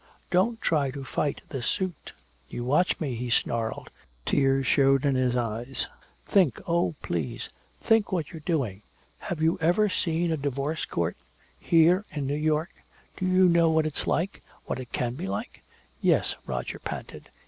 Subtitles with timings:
[0.31, 2.13] Don't try to fight this suit!"
[2.49, 3.91] "You watch me!" he snarled.
[4.25, 5.85] Tears showed in her eyes:
[6.25, 6.59] "Think!
[6.65, 7.49] Oh, please!
[7.79, 8.81] Think what you're doing!
[9.19, 11.17] Have you ever seen a divorce court
[11.59, 12.71] here, in New York?
[13.15, 14.41] Do you know what it's like?
[14.65, 15.61] What it can be like?"
[16.01, 17.29] "Yes," Roger panted.